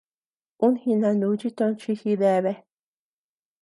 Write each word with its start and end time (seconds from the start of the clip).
Un 0.67 0.73
jinanuchi 0.85 1.49
toch 1.61 1.85
gideabe. 2.03 2.53